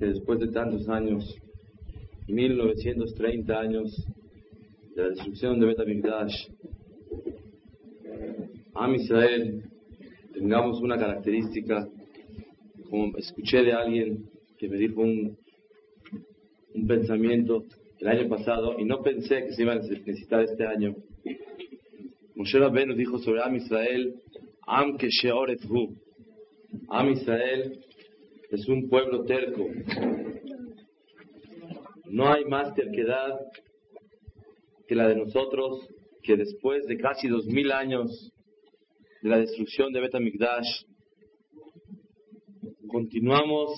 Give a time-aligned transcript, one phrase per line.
[0.00, 1.36] que después de tantos años,
[2.26, 3.94] 1930 años
[4.96, 6.48] de la destrucción de Betamigdash,
[8.72, 9.62] Am Israel,
[10.32, 11.86] tengamos una característica,
[12.88, 14.24] como escuché de alguien
[14.56, 15.36] que me dijo un,
[16.74, 17.66] un pensamiento
[17.98, 20.96] el año pasado y no pensé que se iba a necesitar este año.
[22.36, 24.14] Moshe nos dijo sobre Am Israel,
[24.66, 25.94] Am Kesheoret Hu.
[26.88, 27.80] Am Israel
[28.50, 29.64] es un pueblo terco.
[32.06, 33.38] No hay más terquedad
[34.88, 35.88] que la de nosotros,
[36.22, 38.32] que después de casi dos mil años
[39.22, 40.66] de la destrucción de Betamikdash,
[42.88, 43.70] continuamos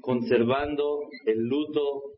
[0.00, 2.14] conservando el luto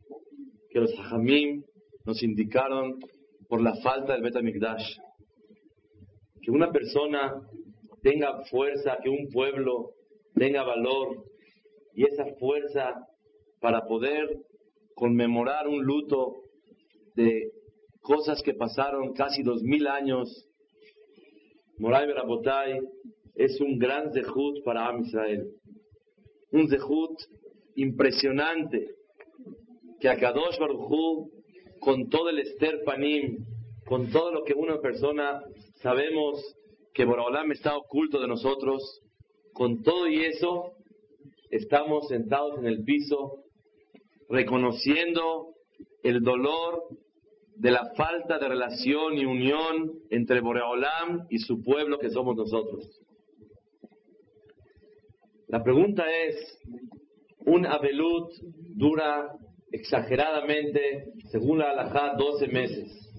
[0.70, 1.64] que los hajamim
[2.04, 3.00] nos indicaron
[3.48, 4.96] por la falta del Betamikdash.
[6.40, 7.32] Que una persona
[8.02, 9.93] tenga fuerza, que un pueblo
[10.34, 11.24] tenga valor
[11.94, 13.06] y esa fuerza
[13.60, 14.28] para poder
[14.94, 16.42] conmemorar un luto
[17.14, 17.50] de
[18.00, 20.28] cosas que pasaron casi dos mil años.
[21.78, 22.80] Moray Berabotay
[23.34, 25.50] es un gran zehut para Am Israel.
[26.50, 27.18] Un zehut
[27.76, 28.88] impresionante
[30.00, 31.30] que a Kadosh Baruj
[31.80, 33.44] con todo el Esther Panim,
[33.86, 35.42] con todo lo que una persona
[35.82, 36.40] sabemos
[36.92, 39.00] que Boraholam está oculto de nosotros,
[39.54, 40.72] con todo y eso,
[41.50, 43.44] estamos sentados en el piso
[44.28, 45.54] reconociendo
[46.02, 46.82] el dolor
[47.56, 53.00] de la falta de relación y unión entre Boreolam y su pueblo que somos nosotros.
[55.46, 56.58] La pregunta es,
[57.46, 58.32] un abelut
[58.74, 59.28] dura
[59.70, 63.12] exageradamente, según la halajá, 12 meses.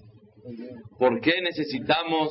[0.98, 2.30] ¿Por qué necesitamos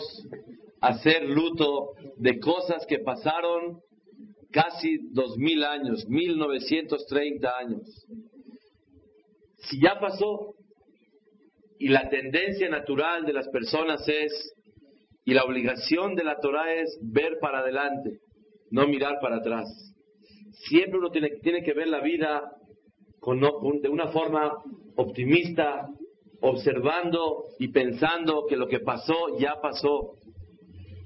[0.81, 3.79] hacer luto de cosas que pasaron
[4.51, 8.05] casi 2000 años, 1930 años?
[9.57, 10.53] Si ya pasó
[11.79, 14.53] y la tendencia natural de las personas es,
[15.25, 18.19] y la obligación de la Torah es ver para adelante,
[18.69, 19.66] no mirar para atrás.
[20.69, 22.44] Siempre uno tiene, tiene que ver la vida
[23.81, 24.53] de una forma
[24.95, 25.88] optimista,
[26.41, 30.13] observando y pensando que lo que pasó ya pasó.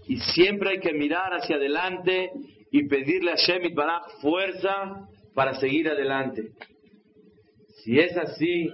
[0.08, 2.32] Y siempre hay que mirar hacia adelante
[2.72, 6.52] y pedirle a Shemit Baraj fuerza para seguir adelante.
[7.84, 8.70] Si es así,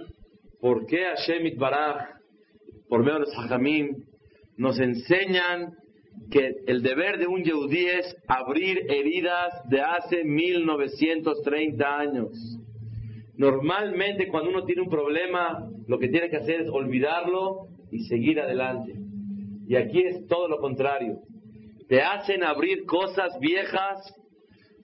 [0.60, 2.08] ¿por qué Shemit Baraj,
[2.88, 4.04] por medio de los hajamim,
[4.56, 5.74] nos enseñan
[6.30, 12.30] que el deber de un yehudí es abrir heridas de hace 1930 años?
[13.36, 18.40] Normalmente cuando uno tiene un problema, lo que tiene que hacer es olvidarlo y seguir
[18.40, 18.94] adelante.
[19.68, 21.20] Y aquí es todo lo contrario.
[21.88, 24.14] Te hacen abrir cosas viejas,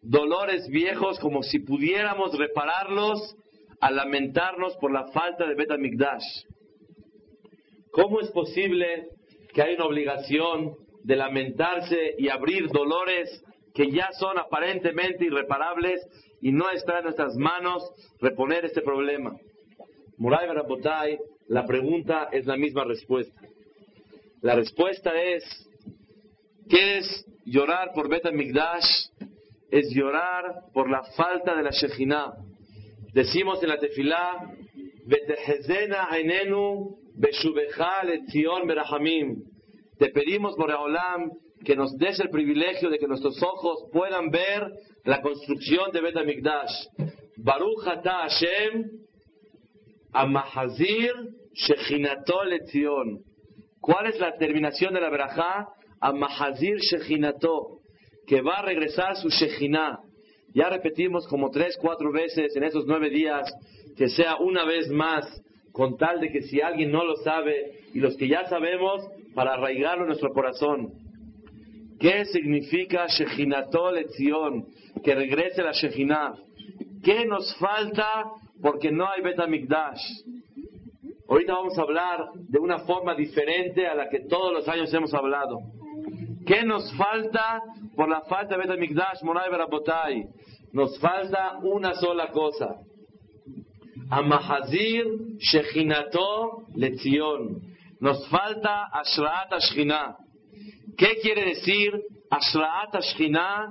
[0.03, 3.37] dolores viejos, como si pudiéramos repararlos
[3.81, 6.45] a lamentarnos por la falta de Betamigdash.
[7.91, 9.09] ¿Cómo es posible
[9.53, 13.43] que hay una obligación de lamentarse y abrir dolores
[13.75, 16.01] que ya son aparentemente irreparables
[16.41, 17.83] y no está en nuestras manos
[18.21, 19.37] reponer este problema.
[20.19, 23.41] Muray Barabotay, la pregunta es la misma respuesta.
[24.41, 25.45] La respuesta es,
[26.69, 28.85] ¿qué es llorar por Bet Migdash?
[29.71, 32.33] Es llorar por la falta de la Shekhinah.
[33.13, 34.55] Decimos en la tefilá,
[38.67, 39.45] berahamim.
[39.99, 41.31] Te pedimos, Boreolam,
[41.65, 44.73] que nos des el privilegio de que nuestros ojos puedan ver
[45.05, 46.73] la construcción de Bet HaMikdash.
[47.37, 48.91] Baruch Ata Hashem,
[50.13, 51.13] Amahazir
[51.55, 53.21] Shechinato Letzion.
[53.81, 55.69] ¿Cuál es la terminación de la verajá?
[56.03, 57.79] Amahazir Shechinato,
[58.27, 60.01] que va a regresar su Shechinah.
[60.55, 63.51] Ya repetimos como tres, cuatro veces en esos nueve días,
[63.97, 65.25] que sea una vez más,
[65.73, 69.01] con tal de que si alguien no lo sabe, y los que ya sabemos,
[69.35, 70.93] para arraigarlo en nuestro corazón.
[71.99, 74.67] ¿Qué significa Shechinato Letzion?
[75.03, 76.35] que regrese la Shekhinah.
[77.03, 78.25] ¿Qué nos falta?
[78.61, 80.01] Porque no hay Betamikdash.
[81.29, 85.13] Ahorita vamos a hablar de una forma diferente a la que todos los años hemos
[85.15, 85.59] hablado.
[86.47, 87.61] ¿Qué nos falta
[87.95, 90.25] por la falta de Betamikdash, Moray Barabotay?
[90.73, 92.77] Nos falta una sola cosa.
[94.11, 95.05] Amahazir
[95.39, 97.61] Shechinato Letzion.
[98.01, 100.17] Nos falta Ashraat Ashkinah.
[100.97, 101.93] ¿Qué quiere decir
[102.31, 103.71] Ashraat Ashkinah?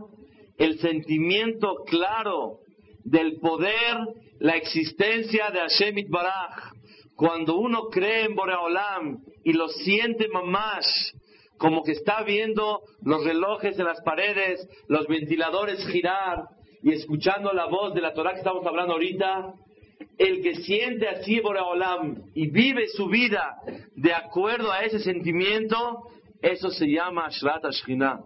[0.62, 2.60] el sentimiento claro
[3.04, 3.98] del poder,
[4.40, 6.74] la existencia de Hashem Baraj.
[7.16, 11.14] Cuando uno cree en Boreolam y lo siente mamash,
[11.62, 16.46] como que está viendo los relojes en las paredes, los ventiladores girar,
[16.82, 19.54] y escuchando la voz de la Torah que estamos hablando ahorita,
[20.18, 23.58] el que siente así Boreolam y vive su vida
[23.96, 26.08] de acuerdo a ese sentimiento,
[26.42, 28.22] eso se llama Ashrat Ashkinah.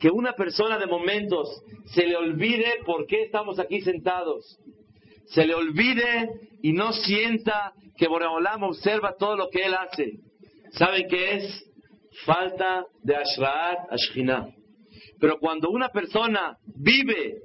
[0.00, 1.48] Que una persona de momentos
[1.94, 4.58] se le olvide por qué estamos aquí sentados.
[5.26, 6.28] Se le olvide
[6.60, 10.18] y no sienta que Boreolam observa todo lo que él hace.
[10.72, 11.70] ¿Saben qué es?
[12.24, 14.48] Falta de Ashrat Ashkinah.
[15.20, 17.38] Pero cuando una persona vive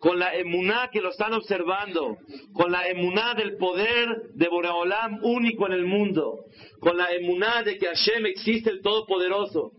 [0.00, 2.16] con la emuná que lo están observando,
[2.52, 6.44] con la emuná del poder de Boreolam único en el mundo,
[6.80, 9.72] con la emuná de que Hashem existe el Todopoderoso,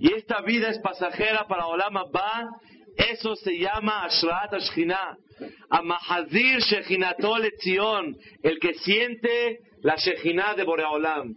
[0.00, 2.48] y esta vida es pasajera para Olam Abba,
[2.96, 5.16] eso se llama Ashrat Ashkinah.
[5.70, 11.34] Amahazir Shechinato Letzion, el que siente la Shechinah de Boreolam.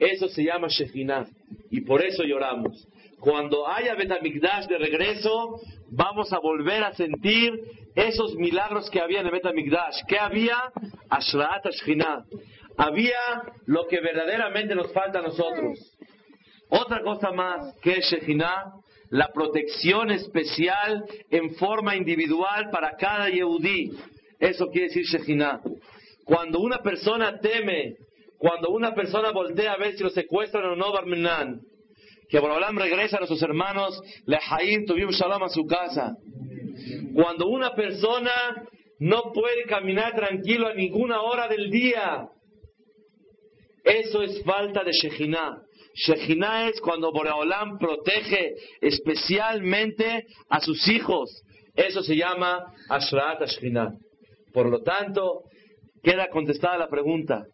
[0.00, 1.26] Eso se llama Shechinah.
[1.70, 2.88] Y por eso lloramos.
[3.20, 5.60] Cuando haya Betamigdash de regreso,
[5.90, 7.52] vamos a volver a sentir
[7.94, 10.04] esos milagros que había en el Betamigdash.
[10.08, 10.56] ¿Qué había?
[11.10, 12.24] Ashraat Ashkinah.
[12.78, 15.78] Había lo que verdaderamente nos falta a nosotros.
[16.70, 18.72] Otra cosa más que es Shekhinah,
[19.10, 23.90] la protección especial en forma individual para cada Yehudí.
[24.38, 25.60] Eso quiere decir Shekhinah.
[26.24, 27.96] Cuando una persona teme,
[28.40, 31.60] cuando una persona voltea a ver si lo secuestran o no, Barminan,
[32.30, 36.14] que Borolam regresa a nuestros hermanos, Lehaim, tuvimos Shalom a su casa.
[37.12, 38.64] Cuando una persona
[38.98, 42.28] no puede caminar tranquilo a ninguna hora del día,
[43.84, 45.58] eso es falta de Shekhinah.
[46.06, 51.42] Shekhinah es cuando Boreolam protege especialmente a sus hijos.
[51.76, 53.90] Eso se llama Ashraat Shekhinah.
[54.54, 55.42] Por lo tanto,
[56.02, 57.44] queda contestada la pregunta.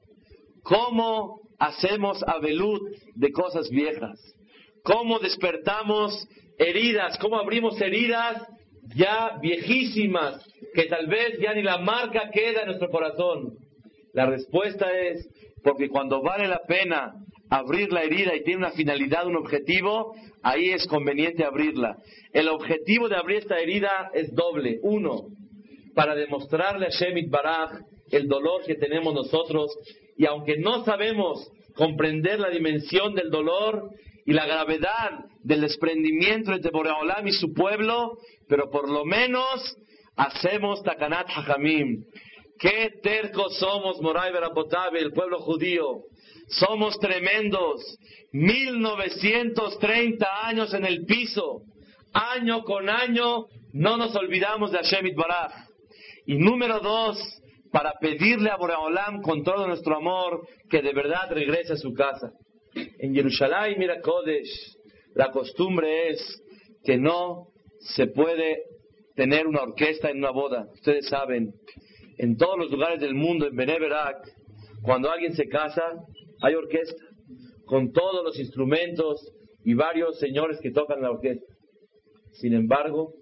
[0.69, 2.83] ¿Cómo hacemos abelut
[3.15, 4.19] de cosas viejas?
[4.87, 6.27] cómo despertamos
[6.59, 8.47] heridas, cómo abrimos heridas
[8.95, 10.41] ya viejísimas,
[10.75, 13.55] que tal vez ya ni la marca queda en nuestro corazón.
[14.13, 15.29] La respuesta es
[15.65, 17.13] porque cuando vale la pena
[17.51, 21.97] abrir la herida y tiene una finalidad, un objetivo, ahí es conveniente abrirla.
[22.33, 24.79] El objetivo de abrir esta herida es doble.
[24.83, 25.25] Uno,
[25.97, 27.73] para demostrarle a Shemit Baraj
[28.13, 29.77] el dolor que tenemos nosotros
[30.17, 33.91] y aunque no sabemos comprender la dimensión del dolor,
[34.27, 38.19] y la gravedad del desprendimiento entre Boreolam y su pueblo,
[38.49, 39.77] pero por lo menos
[40.17, 42.05] hacemos Takanat Hajamim.
[42.59, 46.01] Qué tercos somos, Moray Berapotabe, el pueblo judío.
[46.49, 47.81] Somos tremendos.
[48.33, 51.63] 1930 años en el piso.
[52.13, 55.53] Año con año no nos olvidamos de Hashem Baraj.
[56.27, 57.19] Y número dos,
[57.77, 62.33] para pedirle a Boreolam con todo nuestro amor que de verdad regrese a su casa.
[62.75, 64.79] En Jerusalén, mira Kodesh,
[65.15, 66.43] la costumbre es
[66.85, 67.49] que no
[67.81, 68.63] se puede
[69.15, 70.69] tener una orquesta en una boda.
[70.73, 71.53] Ustedes saben,
[72.17, 74.27] en todos los lugares del mundo, en Beneverak,
[74.81, 75.83] cuando alguien se casa,
[76.41, 77.05] hay orquesta,
[77.67, 79.21] con todos los instrumentos
[79.67, 81.53] y varios señores que tocan la orquesta.
[82.41, 83.13] Sin embargo,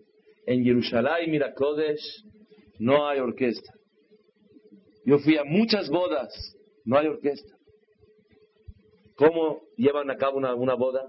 [0.47, 2.23] en Jerusalén, mira Kodesh,
[2.79, 3.74] no hay orquesta.
[5.05, 7.55] Yo fui a muchas bodas, no hay orquesta.
[9.17, 11.07] ¿Cómo llevan a cabo una, boda?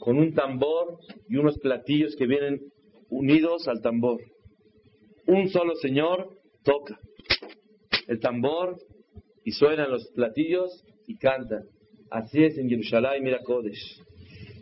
[0.00, 2.60] Con un tambor y unos platillos que vienen
[3.08, 4.20] unidos al tambor.
[5.26, 6.28] Un solo señor
[6.62, 6.98] toca
[8.06, 8.78] el tambor
[9.44, 11.64] y suenan los platillos y cantan.
[12.10, 14.02] Así es en Jerusalén, mira Kodesh.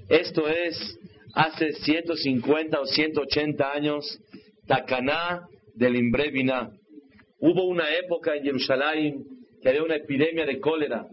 [0.09, 0.99] Esto es
[1.35, 4.19] hace 150 o 180 años,
[4.67, 6.71] Takaná del Imbrevina.
[7.47, 9.25] Hubo una época en Jerusalén
[9.63, 11.07] que había una epidemia de cólera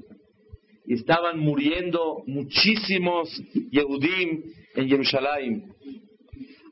[0.84, 3.30] y estaban muriendo muchísimos
[3.70, 4.42] Yehudim
[4.74, 5.72] en Jerusalén.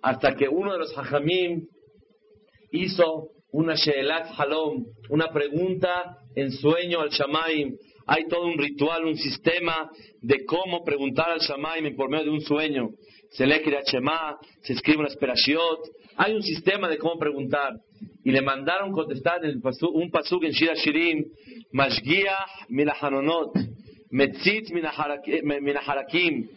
[0.02, 1.68] Hasta que uno de los Hajamim
[2.72, 7.78] hizo una Sheelat Halom, una pregunta en sueño al Shamaim.
[8.08, 9.92] Hay todo un ritual, un sistema
[10.22, 12.90] de cómo preguntar al Shamaim por medio de un sueño.
[13.30, 15.82] Se lee Shema, se escribe una Esperashiot.
[16.18, 17.74] Hay un sistema de cómo preguntar.
[18.24, 21.26] Y le mandaron contestar un pasuk en Shira Shirim,
[21.72, 23.54] Mashgiach Milahanonot
[24.12, 26.48] Metzit Minaharakim.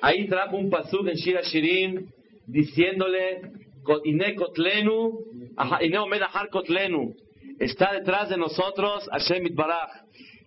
[0.00, 2.06] Ahí trajo un pasuk en Shira Shirim
[2.46, 3.40] diciéndole,
[4.04, 5.18] Ine Kotlenu,
[6.50, 7.14] Kotlenu.
[7.58, 9.90] Está detrás de nosotros Hashem Itbaraj.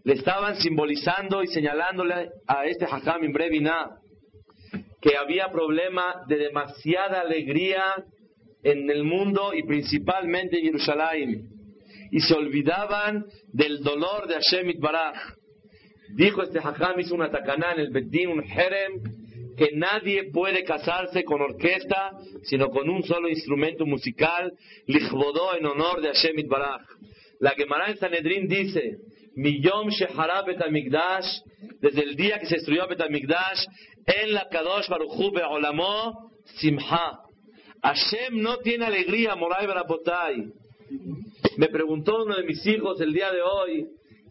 [0.04, 3.98] Le estaban simbolizando y señalándole a este Hakam Imbrevina
[5.02, 7.84] que había problema de demasiada alegría
[8.66, 11.50] en el mundo y principalmente en Jerusalén.
[12.12, 15.16] Y se olvidaban del dolor de Hashem Itbaraj.
[16.16, 19.02] Dijo este Hajam, hizo una tacaná en el Bedín, un jerem,
[19.56, 22.12] que nadie puede casarse con orquesta,
[22.44, 24.52] sino con un solo instrumento musical,
[24.88, 26.82] lichvodó en honor de Hashem Itbaraj.
[27.40, 28.98] La Gemara en Sanedrín dice,
[29.36, 31.28] Miyom Shehara Betamigdash,
[31.82, 33.66] desde el día que se destruyó Betamigdash,
[34.08, 37.25] en la Kadosh Baruchu Be'olamo, Simha.
[37.86, 40.51] Hashem no tiene alegría, Moray Barapotai.
[41.58, 43.86] Me preguntó uno de mis hijos el día de hoy,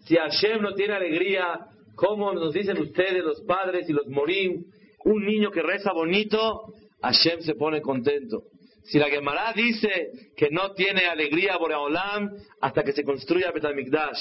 [0.06, 1.60] si Hashem no tiene alegría,
[1.94, 4.64] ¿cómo nos dicen ustedes, los padres y los morim,
[5.04, 6.62] un niño que reza bonito,
[7.00, 8.42] Hashem se pone contento?
[8.82, 12.30] Si la Gemara dice que no tiene alegría Boreolam
[12.60, 14.18] hasta que se construya Betamikdash,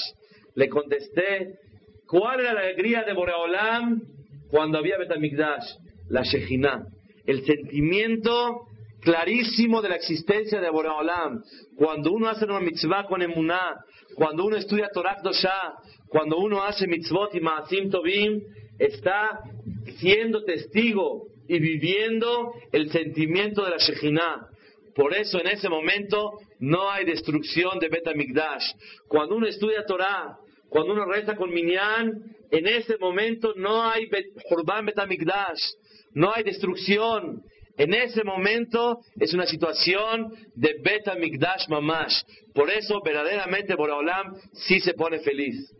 [0.54, 1.58] le contesté,
[2.06, 4.00] ¿cuál era la alegría de Boreolam
[4.48, 5.64] cuando había Betamikdash?
[6.08, 6.86] La Shejina,
[7.26, 8.68] el sentimiento
[9.04, 11.42] clarísimo de la existencia de Boreolam.
[11.76, 13.76] Cuando uno hace una mitzvah con emuná,
[14.14, 15.74] cuando uno estudia Torah Dosha,
[16.08, 18.40] cuando uno hace mitzvot y maasim tovim,
[18.78, 19.40] está
[19.98, 24.48] siendo testigo y viviendo el sentimiento de la Shejina.
[24.94, 28.64] Por eso en ese momento no hay destrucción de Betamikdash.
[29.08, 30.36] Cuando uno estudia Torah,
[30.68, 32.12] cuando uno reza con Minyan,
[32.50, 34.08] en ese momento no hay
[34.50, 35.60] Hurban Betamikdash,
[36.14, 37.42] no hay destrucción.
[37.76, 42.22] En ese momento es una situación de Betamikdash Mamash.
[42.54, 45.72] Por eso verdaderamente Boraholam sí se pone feliz.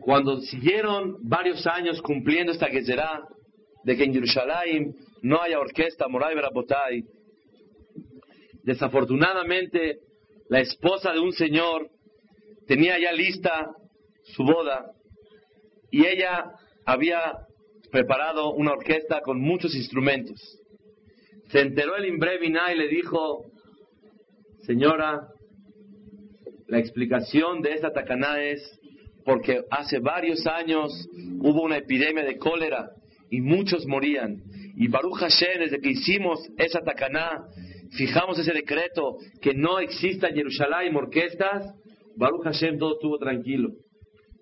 [0.00, 3.22] Cuando siguieron varios años cumpliendo esta Gezerá
[3.84, 7.02] de que en Jerusalén no haya orquesta Moray Berabotay,
[8.64, 9.98] Desafortunadamente,
[10.48, 11.90] la esposa de un señor
[12.66, 13.70] tenía ya lista
[14.34, 14.86] su boda
[15.90, 16.46] y ella
[16.86, 17.34] había
[17.94, 20.40] preparado una orquesta con muchos instrumentos.
[21.52, 23.44] Se enteró el Imbrevina y le dijo,
[24.62, 25.28] señora,
[26.66, 28.80] la explicación de esta tacaná es
[29.24, 30.90] porque hace varios años
[31.38, 32.90] hubo una epidemia de cólera
[33.30, 34.42] y muchos morían.
[34.74, 37.44] Y Baruch Hashem, desde que hicimos esa tacaná,
[37.96, 41.72] fijamos ese decreto que no exista en Jerusalén orquestas,
[42.16, 43.68] Baruch Hashem todo estuvo tranquilo.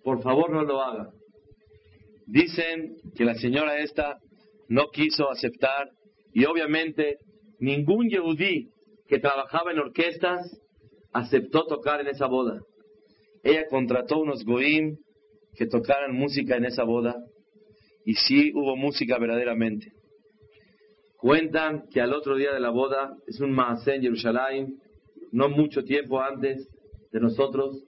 [0.03, 1.11] Por favor no lo haga.
[2.33, 4.17] Dicen que la señora esta
[4.69, 5.91] no quiso aceptar
[6.33, 7.19] y obviamente
[7.61, 8.71] ningún yehudí
[9.07, 10.41] que trabajaba en orquestas
[11.13, 12.59] aceptó tocar en esa boda.
[13.43, 14.97] Ella contrató unos goim
[15.57, 17.15] que tocaran música en esa boda
[18.07, 19.93] y sí hubo música verdaderamente.
[21.19, 24.79] Cuentan que al otro día de la boda, es un maasé en Jerusalén,
[25.33, 26.67] no mucho tiempo antes
[27.13, 27.85] de nosotros,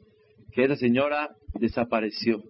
[0.53, 2.43] que esa señora desapareció.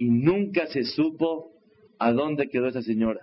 [0.00, 1.52] Y nunca se supo
[1.98, 3.20] a dónde quedó esa señora.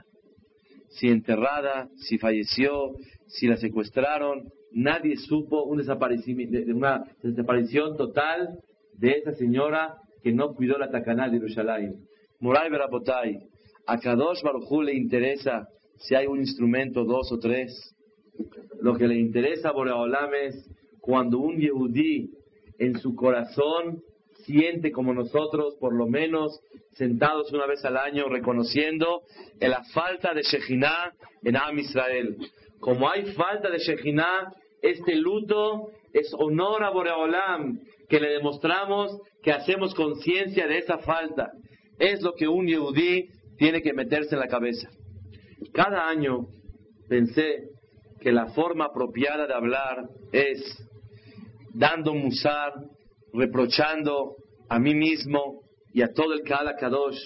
[0.89, 2.93] Si enterrada, si falleció,
[3.25, 8.59] si la secuestraron, nadie supo un de una desaparición total
[8.93, 11.95] de esa señora que no cuidó la tacaná de Jerusalén.
[12.39, 13.39] Moray Berapotay,
[13.87, 17.73] a Kadosh Baruj le interesa si hay un instrumento, dos o tres.
[18.81, 20.69] Lo que le interesa a Boreolam es
[21.01, 22.29] cuando un Yehudí
[22.77, 24.03] en su corazón
[24.47, 26.59] siente como nosotros, por lo menos
[26.93, 29.21] sentados una vez al año, reconociendo
[29.59, 31.11] la falta de Shejinah
[31.43, 32.37] en Am Israel.
[32.79, 39.51] Como hay falta de Shejinah, este luto es honor a Boreolam, que le demostramos que
[39.51, 41.51] hacemos conciencia de esa falta.
[41.99, 44.89] Es lo que un Yehudí tiene que meterse en la cabeza.
[45.73, 46.47] Cada año
[47.09, 47.69] pensé
[48.21, 50.59] que la forma apropiada de hablar es
[51.73, 52.73] dando musar,
[53.33, 54.35] reprochando
[54.69, 55.61] a mí mismo
[55.93, 57.19] y a todo el Kala Kadosh,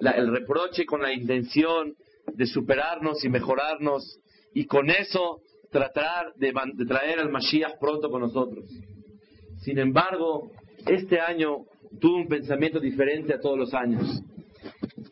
[0.00, 1.94] el reproche con la intención
[2.34, 4.18] de superarnos y mejorarnos
[4.54, 6.52] y con eso tratar de,
[6.86, 8.64] traer al Mashiach pronto con nosotros.
[9.58, 10.50] Sin embargo,
[10.86, 11.64] este año
[12.00, 14.22] tuve un pensamiento diferente a todos los años,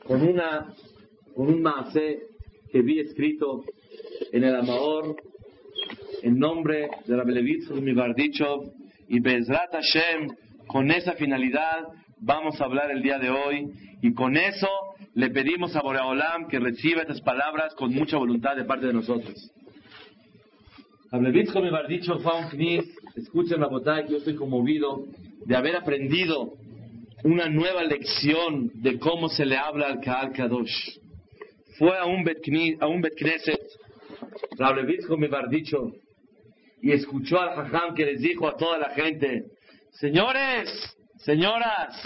[0.07, 0.75] con una
[1.35, 2.29] con un maase
[2.71, 3.65] que vi escrito
[4.33, 5.17] en el Amaor
[6.23, 8.73] en nombre de la Belevitz Migardichov
[9.09, 10.29] y Bezrat Hashem,
[10.67, 13.71] con esa finalidad vamos a hablar el día de hoy.
[14.03, 14.69] Y con eso
[15.15, 19.51] le pedimos a Boreolam que reciba estas palabras con mucha voluntad de parte de nosotros.
[21.11, 22.85] Ablevitzko Migardichov fue un knis,
[23.15, 25.05] escuchen la botella que yo estoy conmovido
[25.47, 26.55] de haber aprendido
[27.23, 30.99] una nueva lección de cómo se le habla al Kaal Kadosh.
[31.79, 32.39] Fue a un Bet,
[32.81, 33.61] a un bet Knesset,
[35.51, 35.93] dicho,
[36.85, 39.47] y escuchó al Jajam que les dijo a toda la gente,
[39.93, 40.69] señores,
[41.17, 41.97] señoras,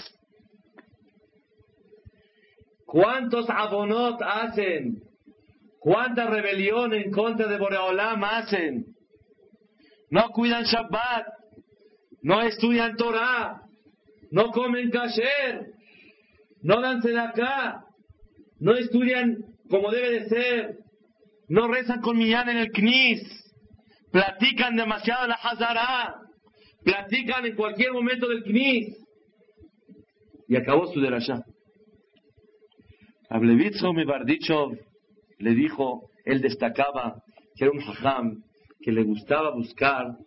[2.85, 5.03] ¿cuántos abonot hacen?
[5.81, 8.85] ¿Cuánta rebelión en contra de Boreolam hacen?
[10.11, 11.27] No cuidan Shabbat,
[12.21, 13.61] no estudian Torah,
[14.31, 15.73] no comen kasher,
[16.61, 17.83] no dan acá
[18.61, 20.77] no estudian como debe de ser,
[21.49, 23.38] no rezan con millán en el knis,
[24.11, 26.15] platican demasiado la hazara,
[26.83, 28.95] platican en cualquier momento del knis.
[30.47, 31.43] Y acabó su derashá.
[33.29, 34.75] Ablevitzo Bardichov
[35.37, 37.21] le dijo, él destacaba
[37.55, 38.43] que era un hajam
[38.81, 40.17] que le gustaba buscar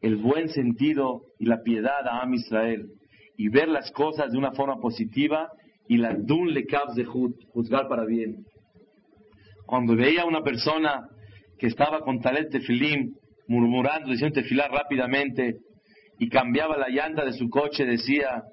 [0.00, 2.90] el buen sentido y la piedad a Am Israel
[3.36, 5.48] y ver las cosas de una forma positiva
[5.86, 6.66] y la dun le
[6.96, 8.44] de juzgar para bien.
[9.64, 11.08] Cuando veía a una persona
[11.58, 13.14] que estaba con talet tefilim,
[13.48, 15.56] murmurando, diciendo tefilar rápidamente,
[16.18, 18.44] y cambiaba la llanta de su coche, decía,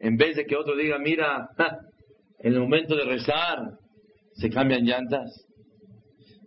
[0.00, 1.48] en vez de que otro diga, mira,
[2.38, 3.78] en el momento de rezar,
[4.34, 5.46] se cambian llantas.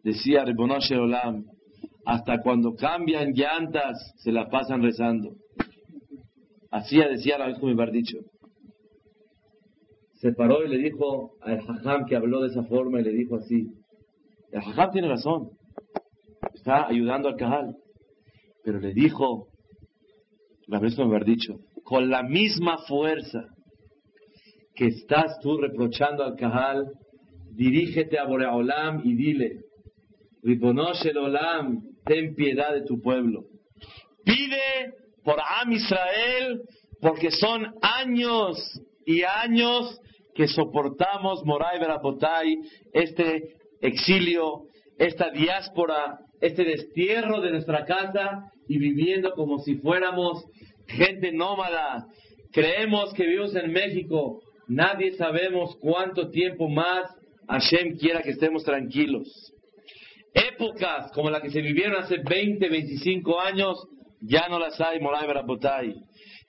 [0.04, 1.46] Decía Ribonoshe Olam,
[2.06, 5.36] hasta cuando cambian llantas, se la pasan rezando.
[6.72, 8.18] Así decía la vez como me dicho.
[10.16, 13.36] Se paró y le dijo al Hajam que habló de esa forma y le dijo
[13.36, 13.68] así.
[14.52, 15.50] El Hajam tiene razón.
[16.62, 17.76] Está ayudando al Cajal.
[18.64, 19.48] Pero le dijo,
[20.68, 23.48] la vez como me dicho, con la misma fuerza
[24.76, 26.86] que estás tú reprochando al Cajal,
[27.56, 29.62] dirígete a Boreolam y dile,
[30.44, 33.42] Ribonosh el Olam, ten piedad de tu pueblo.
[34.24, 36.62] Pide por Am Israel,
[37.00, 38.60] porque son años
[39.08, 40.00] y años
[40.36, 42.56] que soportamos Moray Berapotay,
[42.94, 44.68] este exilio,
[45.00, 50.44] esta diáspora, este destierro de nuestra casa y viviendo como si fuéramos
[50.88, 52.08] gente nómada.
[52.52, 54.42] Creemos que vivimos en México.
[54.68, 57.10] Nadie sabemos cuánto tiempo más
[57.48, 59.28] Hashem quiera que estemos tranquilos.
[60.34, 63.78] Épocas como la que se vivieron hace 20, 25 años,
[64.22, 65.94] ya no las hay, Moray Berapotay.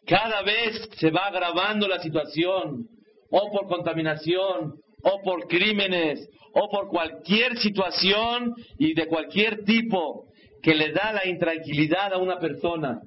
[0.07, 2.87] Cada vez se va agravando la situación,
[3.31, 10.27] o por contaminación, o por crímenes, o por cualquier situación y de cualquier tipo
[10.63, 13.01] que le da la intranquilidad a una persona.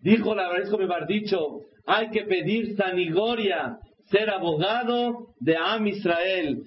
[0.00, 3.78] Dijo la verdad me haber dicho, hay que pedir sanigoria,
[4.10, 6.62] ser abogado de Am Israel.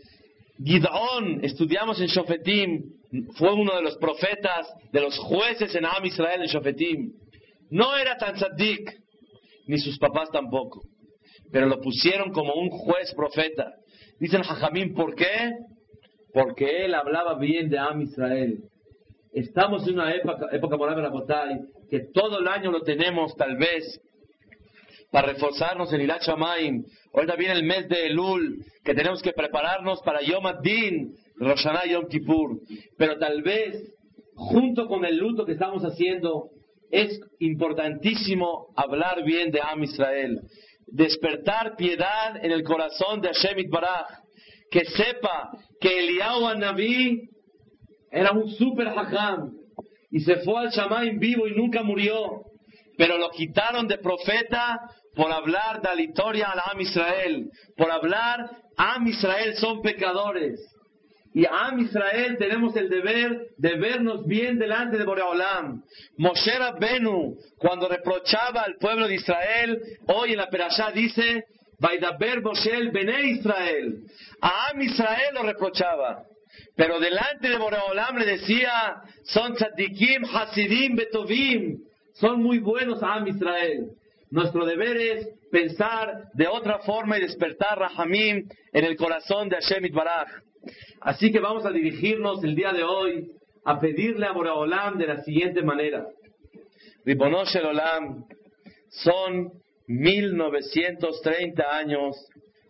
[0.63, 2.81] Gidón, estudiamos en Shofetim,
[3.37, 7.11] fue uno de los profetas, de los jueces en Am Israel en Shofetim.
[7.69, 8.89] No era tan sadik,
[9.67, 10.81] ni sus papás tampoco,
[11.51, 13.73] pero lo pusieron como un juez profeta.
[14.19, 15.53] Dicen Jajamín, ¿por qué?
[16.33, 18.59] Porque él hablaba bien de Am Israel.
[19.33, 24.01] Estamos en una época, época la que todo el año lo tenemos tal vez
[25.11, 26.85] para reforzarnos en Ilat Shamaim.
[27.13, 32.07] Ahorita viene el mes de Elul, que tenemos que prepararnos para Yom Ad-Din, Rosh Yom
[32.07, 32.59] Kippur.
[32.97, 33.93] Pero tal vez,
[34.35, 36.49] junto con el luto que estamos haciendo,
[36.91, 40.39] es importantísimo hablar bien de Am Israel.
[40.87, 44.07] Despertar piedad en el corazón de Hashem Baraj.
[44.71, 47.29] Que sepa que Eliyahu Naví
[48.11, 49.51] era un super hajam
[50.11, 52.43] y se fue al Shamaim vivo y nunca murió.
[52.97, 54.79] Pero lo quitaron de profeta
[55.13, 57.49] por hablar de la historia a Am Israel.
[57.75, 60.59] Por hablar, Am Israel son pecadores.
[61.35, 65.83] Y Am Israel tenemos el deber de vernos bien delante de Boreolam.
[66.17, 71.43] Moshe Benu, cuando reprochaba al pueblo de Israel, hoy en la Perashá dice,
[71.77, 73.97] Vaidaber Moshe Bene Israel.
[74.39, 76.23] A Am Israel lo reprochaba.
[76.77, 81.79] Pero delante de Boreolam le decía, son tzadikim, hasidim, betovim.
[82.13, 83.89] Son muy buenos Am Israel.
[84.31, 89.93] Nuestro deber es pensar de otra forma y despertar Rahamim en el corazón de Hashem
[89.93, 90.29] Baraj.
[91.01, 93.31] Así que vamos a dirigirnos el día de hoy
[93.63, 96.05] a pedirle a Boreolam de la siguiente manera.
[97.03, 98.25] Ribonosh el Olam,
[98.89, 99.51] son
[99.87, 102.15] 1930 años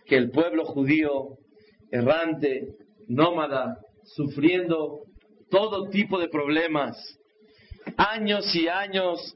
[0.05, 1.37] que el pueblo judío,
[1.91, 2.67] errante,
[3.07, 5.01] nómada, sufriendo
[5.49, 6.97] todo tipo de problemas,
[7.97, 9.35] años y años,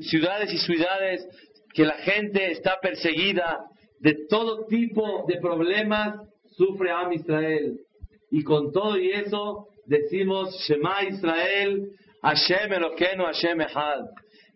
[0.00, 1.26] ciudades y ciudades
[1.72, 3.58] que la gente está perseguida
[4.00, 6.16] de todo tipo de problemas,
[6.56, 7.78] sufre Am Israel.
[8.36, 14.06] Y con todo y eso decimos Shema Israel, Hashem Eloqueno, Hashem Echad.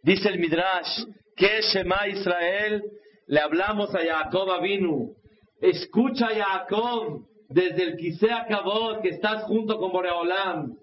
[0.02, 1.04] Dice el Midrash,
[1.36, 2.82] que Shema Israel?
[3.28, 5.14] Le hablamos a Jacob Avinu.
[5.60, 10.74] Escucha Jacob desde el Kisea Kabot que estás junto con Boreolam.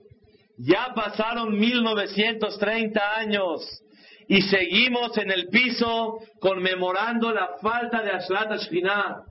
[0.57, 3.83] Ya pasaron 1930 años
[4.29, 9.25] y seguimos en el piso conmemorando la falta de Ashrat Ashkinah.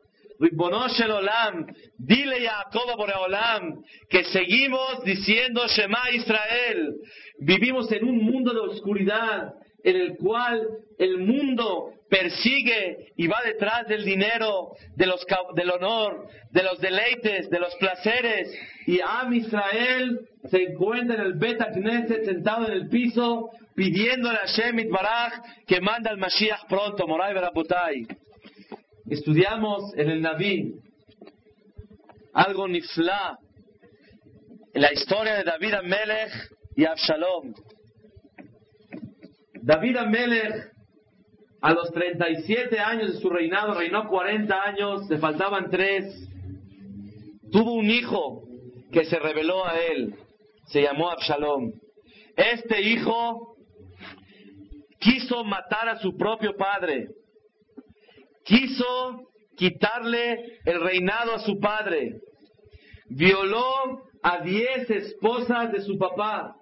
[0.45, 1.67] Ribonoshel Olam,
[1.99, 6.97] dile Jacob a Boreolam que seguimos diciendo Shema Israel.
[7.41, 10.67] Vivimos en un mundo de oscuridad en el cual
[10.99, 17.51] el mundo persigue y va detrás del dinero, de los, del honor, de los deleites,
[17.51, 18.49] de los placeres.
[18.87, 24.47] Y Am Israel se encuentra en el Beta Knesset sentado en el piso pidiéndole a
[24.47, 25.33] Shemit Baraj
[25.67, 28.07] que manda al Mashiach pronto, Moray Berabutai.
[29.07, 30.81] Estudiamos en el Naví
[32.33, 33.39] algo nifla,
[34.73, 36.33] la historia de David Amelech
[36.75, 37.55] y Absalom.
[39.63, 40.73] David Amelech,
[41.61, 46.29] a los 37 años de su reinado, reinó 40 años, le faltaban 3,
[47.53, 48.43] tuvo un hijo
[48.91, 50.15] que se reveló a él,
[50.67, 51.73] se llamó Absalom.
[52.37, 53.57] Este hijo
[54.99, 57.11] quiso matar a su propio padre,
[58.45, 62.21] quiso quitarle el reinado a su padre,
[63.09, 66.57] violó a diez esposas de su papá,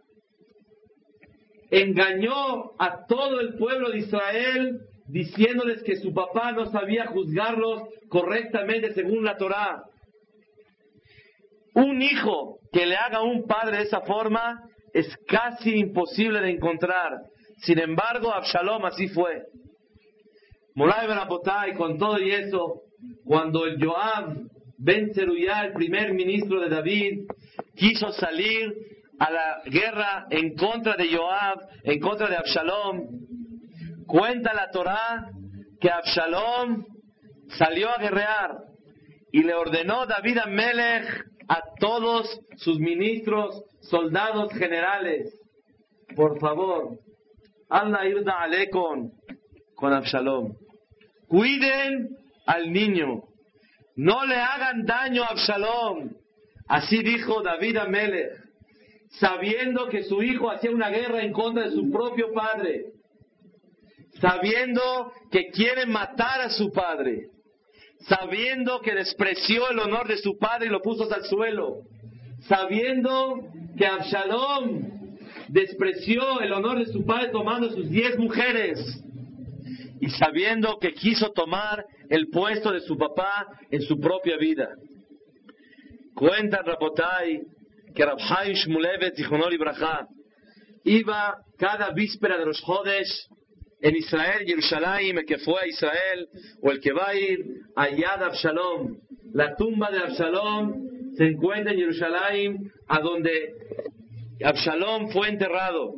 [1.71, 8.93] engañó a todo el pueblo de Israel diciéndoles que su papá no sabía juzgarlos correctamente
[8.93, 9.83] según la Torá.
[11.75, 14.61] Un hijo que le haga a un padre de esa forma
[14.93, 17.13] es casi imposible de encontrar.
[17.59, 19.43] Sin embargo, Absalom así fue.
[20.75, 21.07] Moray
[21.71, 22.83] y con todo y eso,
[23.25, 24.37] cuando el Joab
[24.79, 27.27] Ben Zeruyah, el primer ministro de David,
[27.77, 28.75] quiso salir
[29.19, 33.07] a la guerra en contra de Joab, en contra de Absalom,
[34.07, 35.31] cuenta la Torá
[35.81, 36.85] que Absalom
[37.59, 38.59] salió a guerrear
[39.31, 41.07] y le ordenó David a Melech
[41.49, 45.39] a todos sus ministros, soldados generales,
[46.17, 46.99] por favor,
[47.69, 49.13] Allah irda alekon
[49.75, 50.62] con Absalom.
[51.33, 53.23] Cuiden al niño.
[53.97, 56.11] No le hagan daño a Absalom.
[56.69, 58.33] Así dijo David Amelech,
[59.13, 62.85] sabiendo que su hijo hacía una guerra en contra de su propio padre,
[64.21, 67.29] sabiendo que quiere matar a su padre,
[68.01, 71.79] sabiendo que despreció el honor de su padre y lo puso al suelo,
[72.47, 73.41] sabiendo
[73.79, 74.83] que Absalom
[75.49, 79.03] despreció el honor de su padre tomando sus diez mujeres
[80.03, 84.69] y sabiendo que quiso tomar el puesto de su papá en su propia vida.
[86.13, 87.41] Cuenta Rabotai
[87.95, 90.09] que Rabhaim Shmulevet y Ibrahá
[90.83, 93.29] iba cada víspera de los Jodes
[93.81, 96.27] en Israel, Jerusalén, el que fue a Israel
[96.61, 97.39] o el que va a ir
[97.77, 98.97] a Yad Absalom.
[99.33, 103.55] La tumba de Absalom se encuentra en Jerusalén, a donde
[104.43, 105.95] Absalom fue enterrado.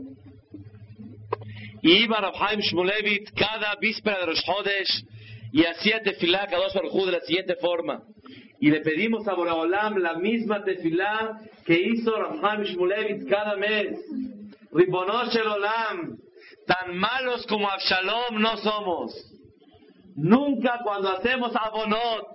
[1.85, 5.05] Y iba Rabhaim Shmulevit cada víspera de los Jodesh
[5.53, 8.01] y hacía tefilá cada dos de la siguiente forma.
[8.59, 13.99] Y le pedimos a Boraholam la misma tefilá que hizo Rabhaim Shmulevit cada mes.
[14.73, 16.17] Ribonosh el Olam,
[16.67, 19.13] tan malos como Absalom no somos.
[20.17, 22.29] Nunca cuando hacemos abonot,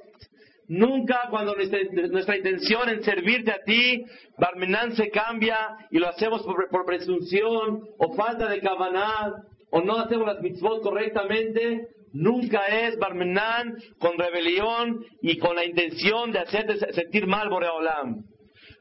[0.70, 4.06] Nunca cuando nuestra, intención en servirte a ti,
[4.38, 5.58] Barmenán se cambia
[5.90, 9.34] y lo hacemos por, presunción o falta de cabaná
[9.72, 16.32] o no hacemos las mitzvot correctamente, nunca es Barmenán con rebelión y con la intención
[16.32, 18.26] de hacerte sentir mal Boreolam.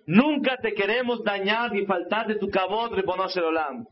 [0.06, 3.86] Nunca te queremos dañar ni faltar de tu cabot, Rebonosh Olam.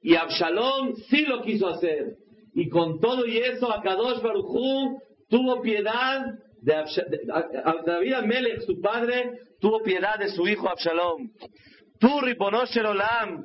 [0.00, 2.16] Y Absalom sí lo quiso hacer.
[2.52, 6.26] Y con todo y eso, Akadosh Baruchú tuvo piedad
[6.62, 11.30] David Amelech, su padre, tuvo piedad de su hijo Absalom.
[11.98, 13.44] Tú, Ribonosh Olam,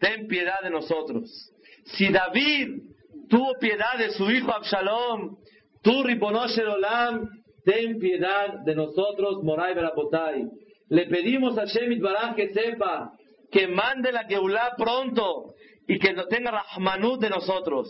[0.00, 1.52] ten piedad de nosotros.
[1.84, 2.82] Si David
[3.28, 5.36] tuvo piedad de su hijo Absalom,
[5.82, 7.28] tú, Ribonosh Olam,
[7.64, 10.44] ten piedad de nosotros, Moray Berapotai.
[10.88, 13.12] Le pedimos a Shemit Baraj que sepa
[13.50, 15.54] que mande la Geulah pronto
[15.88, 17.88] y que tenga Rahmanut de nosotros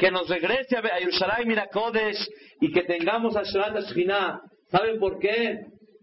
[0.00, 2.26] que nos regrese a Yerushalayim Mirakodesh
[2.60, 4.40] y que tengamos a Shalat Ashkinah.
[4.70, 5.58] ¿Saben por qué?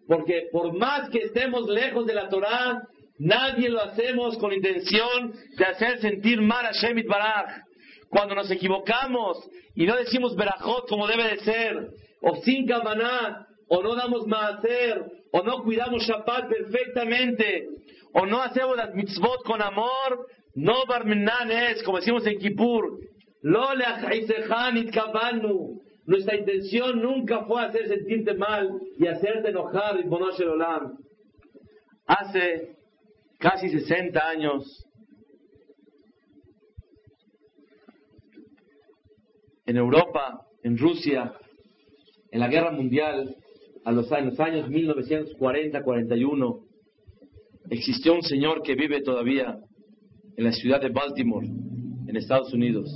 [0.08, 2.80] Porque por más que estemos lejos de la Torah,
[3.18, 7.64] nadie lo hacemos con intención de hacer sentir mal a Shemit Baraj.
[8.10, 9.38] Cuando nos equivocamos
[9.76, 11.88] y no decimos Berajot como debe de ser,
[12.22, 17.68] o sin Kavaná, o no damos Maaser, o no cuidamos Shabbat perfectamente,
[18.14, 23.00] o no hacemos las mitzvot con amor, no Barmenan es, como decimos en Kippur,
[23.44, 24.16] nuestra
[26.36, 30.06] intención nunca fue hacer sentirte mal y hacerte enojar, y
[30.42, 30.98] el Olam.
[32.08, 32.76] Hace
[33.38, 34.84] casi 60 años,
[39.68, 41.36] en Europa, en Rusia,
[42.32, 43.36] en la guerra mundial,
[43.86, 46.64] a los, en los años 1940-41,
[47.70, 49.60] existió un señor que vive todavía
[50.38, 52.88] en la ciudad de Baltimore, en Estados Unidos.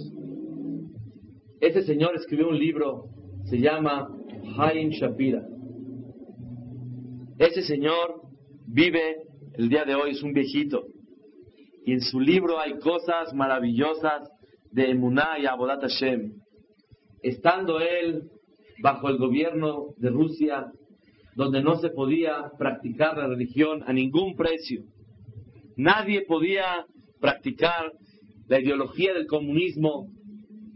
[1.59, 3.05] Ese señor escribió un libro,
[3.45, 4.15] se llama
[4.57, 5.43] Haim Shapira.
[7.39, 8.21] Ese señor
[8.67, 9.23] vive
[9.55, 10.85] el día de hoy, es un viejito.
[11.83, 14.29] Y en su libro hay cosas maravillosas
[14.71, 16.33] de Emuná y Abodat Hashem.
[17.23, 18.29] Estando él
[18.83, 20.71] bajo el gobierno de Rusia,
[21.35, 24.83] donde no se podía practicar la religión a ningún precio.
[25.75, 26.85] Nadie podía
[27.21, 27.93] practicar
[28.47, 30.09] la ideología del comunismo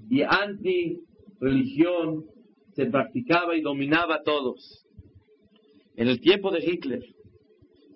[0.10, 2.26] y anti-religión
[2.74, 4.86] se practicaba y dominaba a todos.
[5.96, 7.04] En el tiempo de Hitler,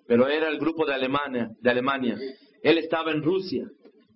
[0.06, 2.18] pero era el grupo de Alemania, de Alemania.
[2.62, 3.70] Él estaba en Rusia,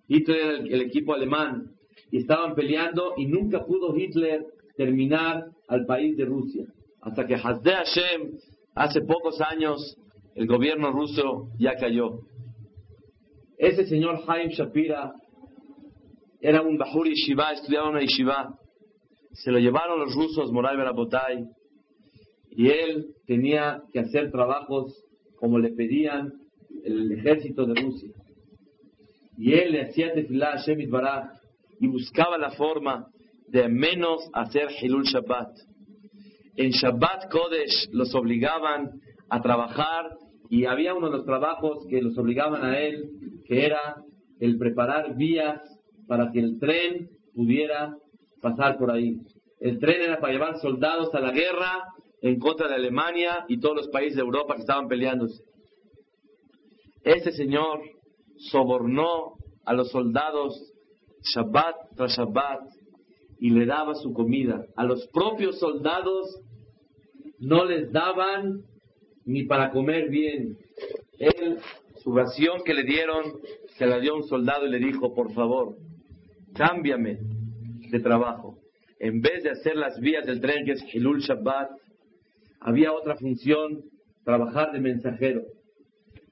[0.07, 1.71] Hitler era el, equipo alemán,
[2.11, 4.45] y estaban peleando y nunca pudo Hitler
[4.75, 6.65] terminar al país de Rusia.
[7.01, 8.37] Hasta que Hasde Hashem,
[8.75, 9.97] hace pocos años,
[10.35, 12.19] el gobierno ruso ya cayó.
[13.57, 15.13] Ese señor Haim Shapira
[16.41, 18.57] era un Bahur Yeshiva, estudiaba una Yeshiva.
[19.31, 21.45] Se lo llevaron los rusos, Moray Berabotay,
[22.51, 24.93] y él tenía que hacer trabajos
[25.37, 26.33] como le pedían
[26.83, 28.13] el ejército de Rusia.
[29.37, 31.31] Y él le hacía tefilá a Shemit Baraj
[31.79, 33.07] y buscaba la forma
[33.47, 35.49] de menos hacer Hilul Shabbat.
[36.55, 40.17] En Shabbat Kodesh los obligaban a trabajar
[40.55, 43.09] y había uno de los trabajos que los obligaban a él,
[43.45, 44.01] que era
[44.39, 45.59] el preparar vías
[46.07, 47.93] para que el tren pudiera
[48.41, 49.17] pasar por ahí.
[49.59, 51.83] El tren era para llevar soldados a la guerra
[52.21, 55.43] en contra de Alemania y todos los países de Europa que estaban peleándose.
[57.03, 57.81] Ese señor
[58.37, 59.33] sobornó
[59.65, 60.71] a los soldados
[61.33, 62.61] Shabbat tras Shabbat
[63.41, 64.63] y le daba su comida.
[64.77, 66.39] A los propios soldados
[67.39, 68.63] no les daban
[69.25, 70.57] ni para comer bien.
[71.19, 71.57] Él,
[72.03, 73.23] su ración que le dieron,
[73.77, 75.75] se la dio a un soldado y le dijo, por favor,
[76.53, 77.17] cámbiame
[77.89, 78.57] de trabajo.
[78.99, 81.69] En vez de hacer las vías del tren, que es Hilul Shabbat,
[82.59, 83.83] había otra función,
[84.23, 85.41] trabajar de mensajero.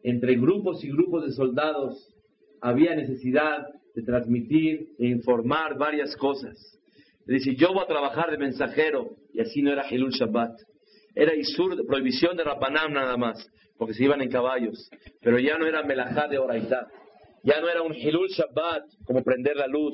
[0.04, 2.14] Entre grupos y grupos de soldados
[2.62, 6.58] había necesidad de transmitir e informar varias cosas.
[7.26, 10.60] Le dice, yo voy a trabajar de mensajero, y así no era Hilul Shabbat.
[11.16, 13.38] Era Isur, prohibición de Rapanam nada más,
[13.78, 14.90] porque se iban en caballos.
[15.22, 16.88] Pero ya no era Melajá de Oraitá.
[17.44, 19.94] Ya no era un Hilul Shabbat, como prender la luz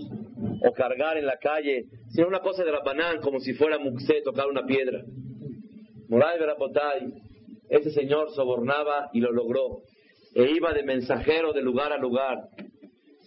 [0.64, 4.48] o cargar en la calle, sino una cosa de Rapanam, como si fuera Muxé, tocar
[4.48, 5.04] una piedra.
[6.08, 7.12] Moray Berapotay,
[7.70, 9.82] ese señor sobornaba y lo logró.
[10.36, 12.38] E iba de mensajero de lugar a lugar.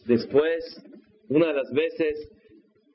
[0.06, 0.64] Después,
[1.28, 2.30] una de las veces,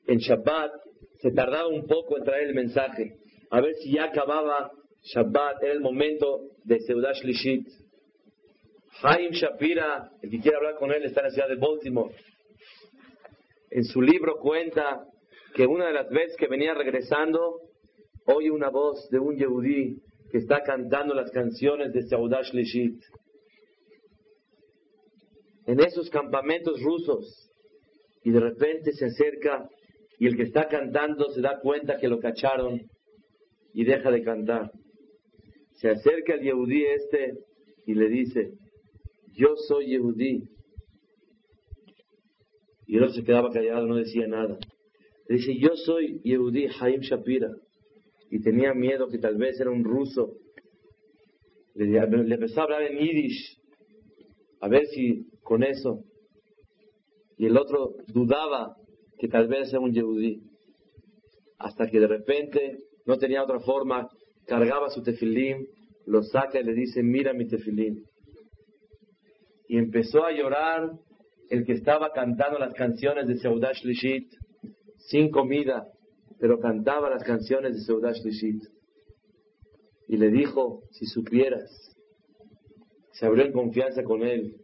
[0.06, 0.72] en Shabbat,
[1.20, 3.16] se tardaba un poco en traer el mensaje.
[3.50, 4.70] A ver si ya acababa
[5.14, 7.66] Shabbat, era el momento de Seudash Lishit.
[9.02, 12.14] Haim Shapira, el que quiere hablar con él, está en la ciudad de Baltimore.
[13.70, 15.06] En su libro cuenta
[15.54, 17.60] que una de las veces que venía regresando,
[18.26, 23.00] oye una voz de un Yehudí que está cantando las canciones de Seudash Lishit.
[25.66, 27.50] En esos campamentos rusos,
[28.24, 29.68] y de repente se acerca
[30.18, 32.80] y el que está cantando se da cuenta que lo cacharon
[33.72, 34.70] y deja de cantar.
[35.80, 37.38] Se acerca el Yehudí este
[37.86, 38.52] y le dice,
[39.32, 40.48] yo soy Yehudí.
[42.86, 44.58] Y el otro se quedaba callado, no decía nada.
[45.28, 47.50] Le dice, yo soy Yehudí Haim Shapira.
[48.30, 50.34] Y tenía miedo que tal vez era un ruso.
[51.74, 53.56] Le, le empezó a hablar en yiddish,
[54.60, 56.02] a ver si con eso.
[57.36, 58.74] Y el otro dudaba
[59.16, 60.42] que tal vez era un Yehudí.
[61.58, 64.08] Hasta que de repente no tenía otra forma,
[64.48, 65.68] cargaba su tefilín,
[66.06, 68.04] lo saca y le dice, mira mi tefilín.
[69.68, 70.90] Y empezó a llorar
[71.50, 74.32] el que estaba cantando las canciones de Seudash Lishit,
[74.96, 75.86] sin comida,
[76.40, 78.62] pero cantaba las canciones de Seudash Lishit.
[80.08, 81.70] Y le dijo, si supieras,
[83.12, 84.56] se abrió en confianza con él,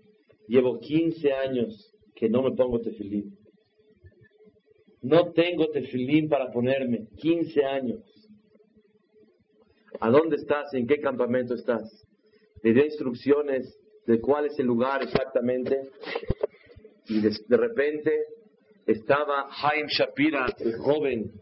[0.49, 3.37] llevo 15 años que no me pongo tefilín.
[5.03, 8.14] No tengo tefilín para ponerme, 15 años.
[10.05, 10.75] ¿A dónde estás?
[10.75, 12.07] ¿En qué campamento estás?
[12.63, 13.75] Le dio instrucciones
[14.07, 15.81] de cuál es el lugar exactamente.
[17.07, 18.13] Y de, repente
[18.85, 21.33] estaba Haim Shapira, el joven.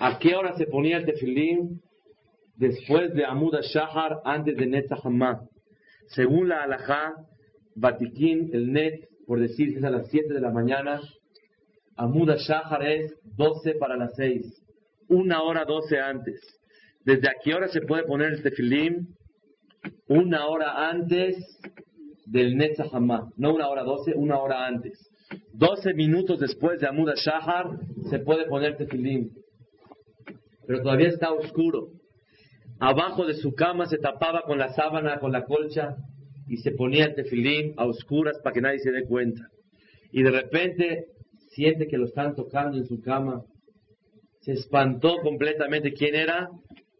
[0.00, 1.82] ¿A qué hora se ponía el tefilín?
[2.56, 5.42] Después de Amud Shahar, antes de Netzahama.
[6.08, 7.14] Según la halajá,
[7.76, 11.00] Batiquín, el net, por decir es a las 7 de la mañana,
[11.94, 14.64] Amud Shahar es 12 para las 6.
[15.10, 16.63] Una hora 12 antes.
[17.04, 19.08] ¿Desde a qué hora se puede poner el tefilim?
[20.08, 21.36] Una hora antes
[22.26, 23.30] del Netzahama.
[23.36, 25.10] No una hora doce, una hora antes.
[25.52, 27.78] Doce minutos después de Amud Shahar
[28.10, 29.30] se puede poner tefilim.
[30.66, 31.88] Pero todavía está oscuro.
[32.80, 35.96] Abajo de su cama se tapaba con la sábana, con la colcha,
[36.48, 39.48] y se ponía el tefilín a oscuras para que nadie se dé cuenta.
[40.12, 41.06] Y de repente
[41.50, 43.42] siente que lo están tocando en su cama.
[44.40, 45.92] Se espantó completamente.
[45.92, 46.48] ¿Quién era?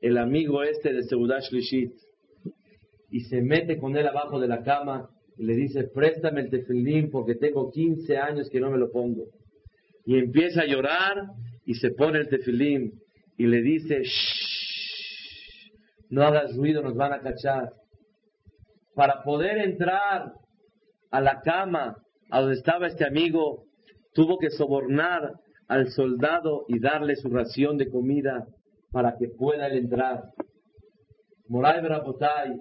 [0.04, 1.94] El amigo este de Seudash Lishit.
[3.10, 7.10] Y se mete con él abajo de la cama y le dice, préstame el tefilín
[7.10, 9.24] porque tengo 15 años que no me lo pongo.
[10.04, 11.28] Y empieza a llorar
[11.64, 13.00] y se pone el tefilín
[13.38, 15.70] y le dice, Shh,
[16.10, 17.72] no hagas ruido, nos van a cachar.
[18.94, 20.34] Para poder entrar
[21.10, 21.96] a la cama
[22.30, 23.64] a donde estaba este amigo,
[24.12, 25.32] tuvo que sobornar
[25.66, 28.46] al soldado y darle su ración de comida
[28.94, 30.22] para que pueda él entrar.
[31.48, 32.56] Moray Brapotay,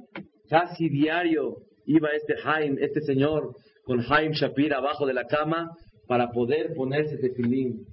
[0.50, 5.70] casi diario iba este Haim, este señor, con Haim Shapir abajo de la cama
[6.08, 7.86] para poder ponerse tefilín.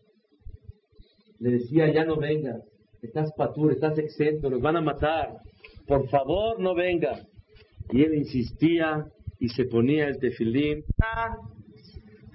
[1.38, 2.62] Le decía, ya no vengas,
[3.02, 5.36] estás patur, estás exento, nos van a matar,
[5.86, 7.22] por favor no vengas.
[7.90, 9.04] Y él insistía
[9.38, 10.82] y se ponía el tefilín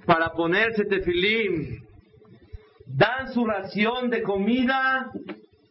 [0.06, 1.82] para ponerse tefilín.
[2.86, 5.10] Dan su ración de comida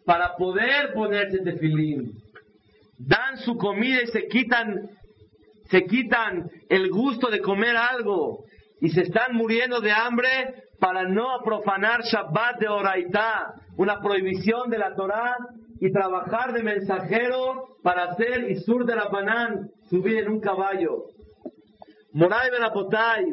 [0.05, 2.13] para poder ponerse tefilín.
[2.97, 4.89] Dan su comida y se quitan,
[5.69, 8.45] se quitan el gusto de comer algo
[8.79, 14.77] y se están muriendo de hambre para no profanar Shabbat de Oraitá, una prohibición de
[14.77, 15.35] la Torá
[15.79, 21.05] y trabajar de mensajero para hacer Isur de la Banán, subir en un caballo.
[22.13, 23.25] Moray Benapotay,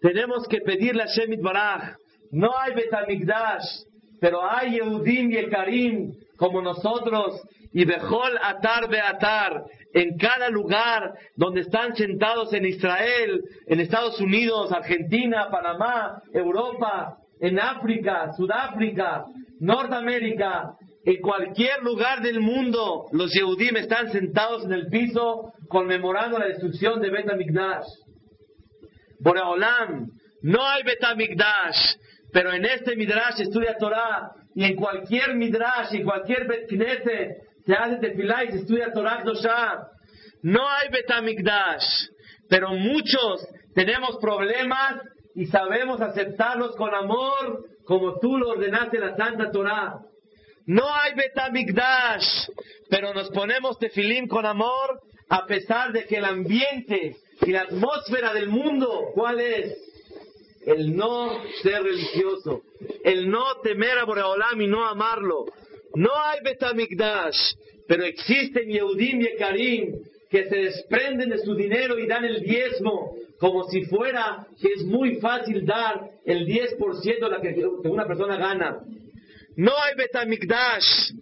[0.00, 1.96] tenemos que pedirle a Shemit Baraj.
[2.30, 3.84] No hay Betamigdash,
[4.20, 7.40] pero hay Yehudim y Karim como nosotros.
[7.72, 14.72] Y Bejol Atar Beatar, en cada lugar donde están sentados en Israel, en Estados Unidos,
[14.72, 19.24] Argentina, Panamá, Europa, en África, Sudáfrica,
[19.60, 20.74] Norteamérica,
[21.04, 27.00] en cualquier lugar del mundo, los Yehudim están sentados en el piso conmemorando la destrucción
[27.00, 27.26] de Bet
[29.20, 30.10] Boreolam,
[30.42, 31.96] no hay Betamigdash,
[32.32, 36.68] pero en este Midrash estudia Torah, y en cualquier Midrash, y cualquier Bet
[37.66, 39.88] se hace tefilá y se estudia Torah Dosha.
[40.42, 41.84] No hay Betamigdash,
[42.48, 45.02] pero muchos tenemos problemas
[45.34, 49.98] y sabemos aceptarlos con amor, como tú lo ordenaste en la Santa Torah.
[50.66, 52.48] No hay Betamigdash,
[52.88, 58.32] pero nos ponemos tefilim con amor a pesar de que el ambiente y la atmósfera
[58.32, 59.74] del mundo, ¿cuál es?
[60.66, 62.62] El no ser religioso,
[63.04, 65.46] el no temer a Boreolam y no amarlo.
[65.94, 67.54] No hay Betamigdash,
[67.86, 69.94] pero existen Yehudim y Karim
[70.28, 74.84] que se desprenden de su dinero y dan el diezmo, como si fuera que es
[74.84, 78.80] muy fácil dar el 10% de lo que una persona gana.
[79.56, 81.12] No hay Betamigdash,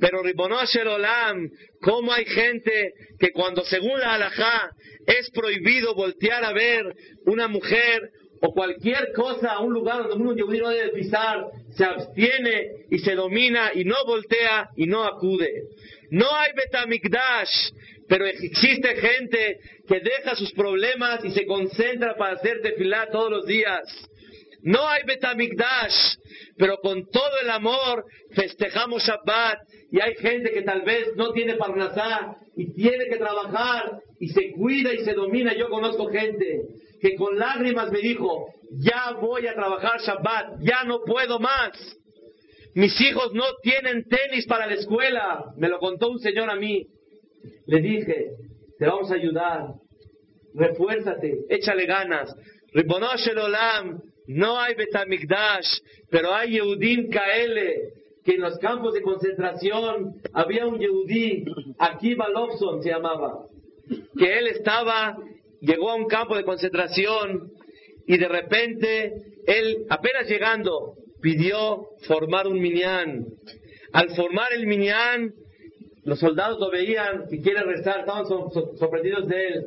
[0.00, 4.70] pero Ribonosh el Olam, ¿cómo hay gente que cuando según la halajá
[5.06, 6.94] es prohibido voltear a ver
[7.26, 8.10] una mujer
[8.46, 13.70] o cualquier cosa un lugar donde uno no debe pisar, se abstiene y se domina
[13.74, 15.50] y no voltea y no acude.
[16.10, 17.70] No hay Betamigdash,
[18.06, 23.46] pero existe gente que deja sus problemas y se concentra para hacer tefilá todos los
[23.46, 23.82] días.
[24.64, 26.16] No hay Betamigdash,
[26.56, 29.58] pero con todo el amor festejamos Shabbat
[29.92, 34.52] y hay gente que tal vez no tiene parnasá y tiene que trabajar y se
[34.52, 35.54] cuida y se domina.
[35.54, 36.62] Yo conozco gente
[36.98, 38.46] que con lágrimas me dijo,
[38.78, 41.72] ya voy a trabajar Shabbat, ya no puedo más.
[42.74, 45.44] Mis hijos no tienen tenis para la escuela.
[45.58, 46.86] Me lo contó un señor a mí.
[47.66, 48.30] Le dije,
[48.78, 49.66] te vamos a ayudar.
[50.54, 52.34] Refuérzate, échale ganas.
[52.72, 55.66] Ribonosh Olam, no hay Betamigdash,
[56.10, 57.92] pero hay Yehudim Kaele,
[58.24, 61.44] que en los campos de concentración había un Yehudí,
[61.78, 63.46] Akiva Lobson se llamaba,
[64.16, 65.18] que él estaba,
[65.60, 67.50] llegó a un campo de concentración
[68.06, 69.12] y de repente
[69.46, 73.26] él, apenas llegando, pidió formar un minyan.
[73.92, 75.34] Al formar el minyan,
[76.04, 79.64] los soldados lo veían y quiere rezar, estaban sorprendidos de él.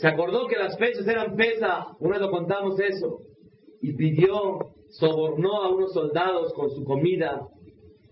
[0.00, 3.20] Se acordó que las fechas eran pesa, una vez lo contamos eso,
[3.80, 4.58] y pidió,
[4.90, 7.46] sobornó a unos soldados con su comida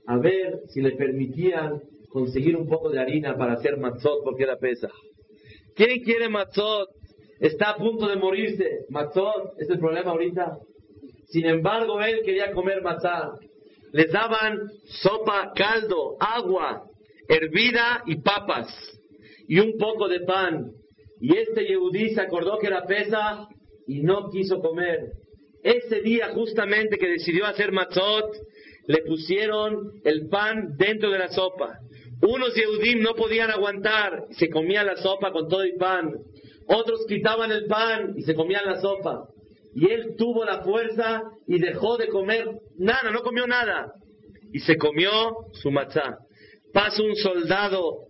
[0.07, 4.57] a ver si le permitían conseguir un poco de harina para hacer matzot porque era
[4.57, 4.89] pesa.
[5.75, 6.89] ¿Quién quiere matzot?
[7.41, 8.87] Está a punto de morirse.
[8.89, 10.59] Matzot es el problema ahorita.
[11.27, 13.33] Sin embargo, él quería comer matzah.
[13.93, 14.71] les daban
[15.03, 16.85] sopa, caldo, agua,
[17.29, 18.69] hervida y papas,
[19.49, 20.71] y un poco de pan.
[21.21, 23.49] Y este Yehudí se acordó que era pesa
[23.87, 25.13] y no quiso comer.
[25.67, 28.37] Ese día justamente que decidió hacer matzot,
[28.87, 31.81] le pusieron el pan dentro de la sopa.
[32.23, 36.13] Unos Yehudim no podían aguantar, se comían la sopa con todo el pan.
[36.69, 39.25] Otros quitaban el pan y se comían la sopa.
[39.75, 42.47] Y él tuvo la fuerza y dejó de comer
[42.79, 43.93] nada, no comió nada.
[44.53, 45.11] Y se comió
[45.55, 46.19] su matzá.
[46.73, 48.07] Pasa un soldado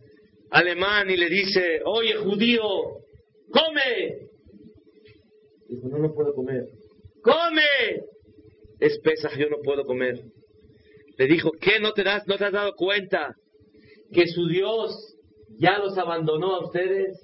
[0.50, 2.68] alemán y le dice, oye judío,
[3.50, 4.28] come.
[5.70, 6.66] Dijo, no, no puedo comer.
[7.26, 8.04] ¡Come!
[8.78, 10.22] Es pesa, yo no puedo comer.
[11.18, 13.34] Le dijo, ¿qué no te, das, no te has dado cuenta
[14.12, 15.16] que su Dios
[15.58, 17.18] ya los abandonó a ustedes?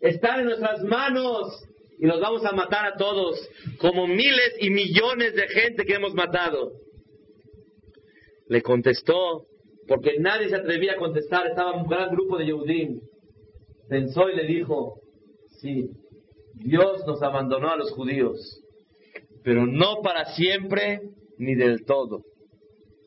[0.00, 1.62] Están en nuestras manos
[1.98, 3.38] y los vamos a matar a todos,
[3.78, 6.72] como miles y millones de gente que hemos matado.
[8.48, 9.46] Le contestó,
[9.86, 13.00] porque nadie se atrevía a contestar, estaba un gran grupo de Yehudim.
[13.88, 15.00] Pensó y le dijo,
[15.60, 15.90] sí,
[16.54, 18.63] Dios nos abandonó a los judíos,
[19.44, 21.00] pero no para siempre
[21.38, 22.22] ni del todo.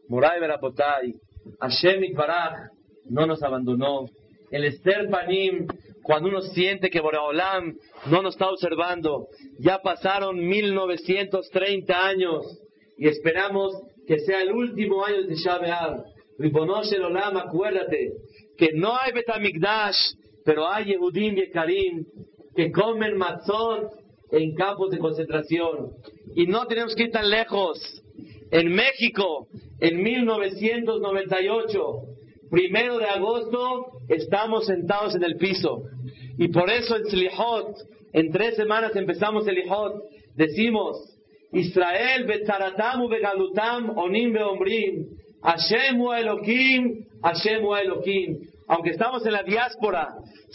[0.08, 1.14] Moray Berapotay,
[1.60, 2.70] Hashem Baraj
[3.10, 4.06] no nos abandonó.
[4.52, 5.68] El Esther Panim,
[6.04, 7.76] cuando uno siente que Boreolam
[8.10, 9.28] no nos está observando,
[9.60, 12.46] ya pasaron 1930 años
[12.98, 13.74] y esperamos
[14.08, 16.04] que sea el último año de Tisha B'Av.
[16.40, 18.14] el Olam, acuérdate
[18.58, 19.98] que no hay Betamigdash,
[20.46, 22.06] pero hay Yehudim y Karim
[22.56, 23.92] que comen matzot
[24.32, 25.92] en campos de concentración.
[26.36, 27.80] Y no tenemos que ir tan lejos.
[28.52, 29.48] En México,
[29.80, 32.02] en 1998,
[32.50, 35.84] primero de agosto, estamos sentados en el piso.
[36.38, 37.76] Y por eso en Slihot,
[38.14, 40.04] en tres semanas empezamos el Slihot,
[40.36, 40.98] decimos,
[41.52, 45.08] Israel betzaratamu begalutam onim beombrim,
[45.42, 48.38] Hashem Elohim, Hashem Elohim.
[48.68, 50.10] Aunque estamos en la diáspora,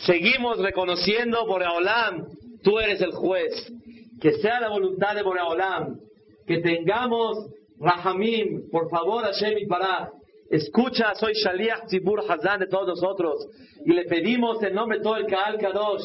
[0.04, 2.26] seguimos reconociendo Boreolam,
[2.62, 3.72] tú eres el juez.
[4.20, 5.98] Que sea la voluntad de Boreolam,
[6.46, 7.48] que tengamos
[7.78, 10.10] Rahamim, por favor, Hashem Baraj,
[10.48, 13.44] escucha, soy Shaliach Tzibur Hazan de todos nosotros,
[13.84, 16.04] y le pedimos en nombre de todo el Kaal Kadosh,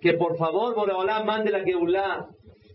[0.00, 2.28] que por favor Boreolam mande la Geulah,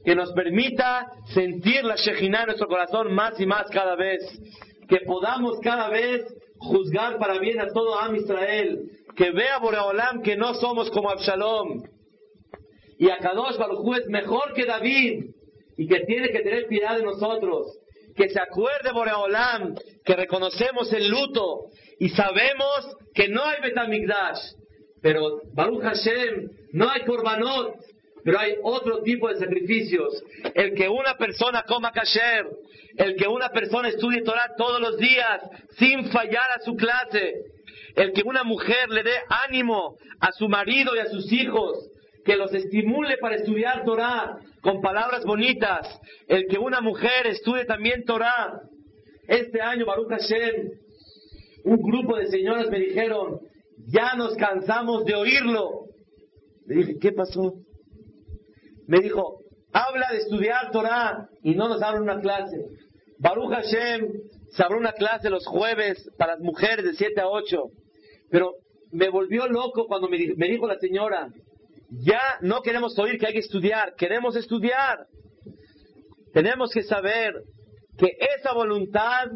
[0.03, 4.21] que nos permita sentir la Shekhinah en nuestro corazón más y más cada vez,
[4.87, 6.21] que podamos cada vez
[6.59, 11.81] juzgar para bien a todo Am Israel, que vea Boreolam que no somos como Absalom,
[12.97, 15.25] y a Kadosh Baruj es mejor que David,
[15.77, 17.77] y que tiene que tener piedad de nosotros,
[18.15, 19.75] que se acuerde Boreolam,
[20.05, 21.65] que reconocemos el luto
[21.99, 24.39] y sabemos que no hay Betamigdash,
[25.01, 27.75] pero Baruch Hashem, no hay Korbanot,
[28.23, 30.23] pero hay otro tipo de sacrificios.
[30.55, 32.47] El que una persona coma kasher,
[32.97, 35.41] el que una persona estudie Torah todos los días
[35.77, 37.33] sin fallar a su clase,
[37.95, 39.15] el que una mujer le dé
[39.47, 41.87] ánimo a su marido y a sus hijos,
[42.25, 45.87] que los estimule para estudiar Torah con palabras bonitas,
[46.27, 48.61] el que una mujer estudie también Torah.
[49.27, 50.71] Este año, Baruch Hashem,
[51.65, 53.39] un grupo de señoras me dijeron,
[53.87, 55.85] ya nos cansamos de oírlo.
[56.65, 57.53] Le dije, ¿qué pasó?
[58.87, 62.57] Me dijo, habla de estudiar Torah y no nos habla una clase.
[63.19, 64.07] Baruch Hashem
[64.49, 67.57] se abrió una clase los jueves para las mujeres de 7 a 8.
[68.31, 68.53] Pero
[68.91, 71.29] me volvió loco cuando me dijo la señora,
[71.89, 75.05] ya no queremos oír que hay que estudiar, queremos estudiar.
[76.33, 77.33] Tenemos que saber
[77.97, 79.27] que esa voluntad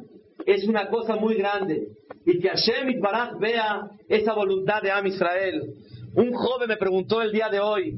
[0.45, 1.87] es una cosa muy grande
[2.25, 5.73] y que Hashem Itbaraj vea esa voluntad de Am Israel.
[6.15, 7.95] Un joven me preguntó el día de hoy,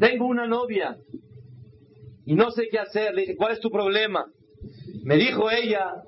[0.00, 0.96] tengo una novia
[2.24, 3.14] y no sé qué hacer.
[3.14, 4.26] Le dije, ¿cuál es tu problema?
[5.02, 6.02] Me dijo ella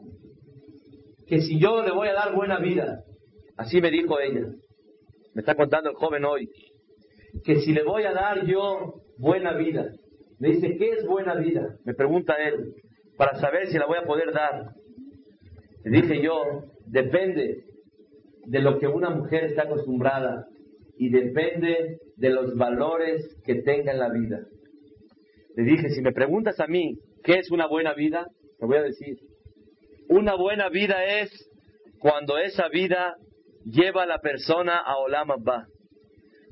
[1.26, 3.04] que si yo le voy a dar buena vida,
[3.56, 4.46] así me dijo ella.
[5.34, 6.50] Me está contando el joven hoy
[7.44, 9.90] que si le voy a dar yo buena vida,
[10.38, 11.76] me dice, ¿qué es buena vida?
[11.84, 12.74] Me pregunta él,
[13.16, 14.70] para saber si la voy a poder dar.
[15.84, 17.64] Le dije yo, depende
[18.46, 20.46] de lo que una mujer está acostumbrada
[20.96, 24.40] y depende de los valores que tenga en la vida.
[25.56, 28.26] Le dije, si me preguntas a mí, ¿qué es una buena vida?
[28.58, 29.18] Te voy a decir,
[30.08, 31.30] una buena vida es
[31.98, 33.16] cuando esa vida
[33.64, 35.28] lleva a la persona a Olam.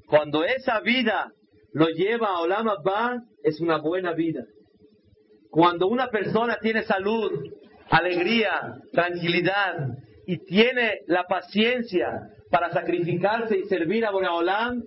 [0.09, 1.33] Cuando esa vida
[1.73, 4.45] lo lleva a Olam Abba, es una buena vida.
[5.51, 7.31] Cuando una persona tiene salud,
[7.91, 9.89] alegría, tranquilidad
[10.27, 14.83] y tiene la paciencia para sacrificarse y servir a Olam,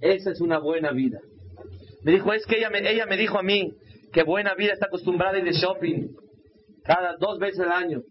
[0.00, 1.20] esa es una buena vida.
[2.02, 3.72] Me dijo, es que ella me, ella me dijo a mí
[4.12, 6.08] que buena vida está acostumbrada a ir de shopping
[6.84, 8.02] cada dos veces al año.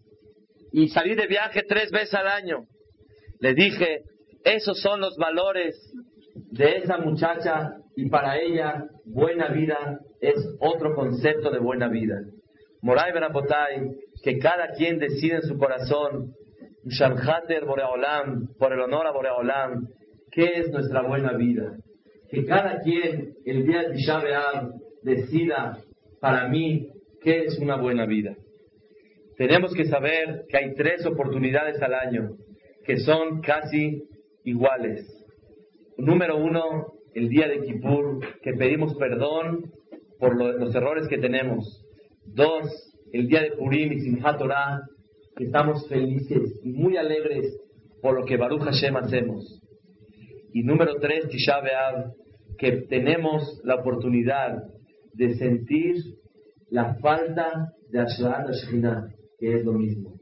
[0.72, 2.64] y salir de viaje tres veces al año.
[3.40, 4.02] Le dije,
[4.44, 5.74] esos son los valores
[6.56, 12.20] de esa muchacha y para ella buena vida es otro concepto de buena vida.
[12.82, 13.90] Moray Berapotay,
[14.22, 16.34] que cada quien decida en su corazón,
[16.84, 19.88] Shamhater Boreolam, por el honor a Boreolam,
[20.30, 21.76] qué es nuestra buena vida.
[22.30, 24.22] Que cada quien el día de Tisha
[25.02, 25.78] decida
[26.20, 26.88] para mí
[27.22, 28.34] qué es una buena vida.
[29.36, 32.36] Tenemos que saber que hay tres oportunidades al año
[32.84, 34.04] que son casi
[34.44, 35.15] iguales.
[35.98, 39.72] Número uno, el día de Kippur, que pedimos perdón
[40.18, 41.82] por los errores que tenemos.
[42.26, 42.66] Dos,
[43.12, 44.82] el día de Purim y Simchat Torah,
[45.36, 47.58] que estamos felices y muy alegres
[48.02, 49.62] por lo que Baruch Hashem hacemos.
[50.52, 52.12] Y número tres, Tisha B'Av,
[52.58, 54.64] que tenemos la oportunidad
[55.14, 55.96] de sentir
[56.70, 60.14] la falta de Ashrat Shekhinah, que es lo mismo.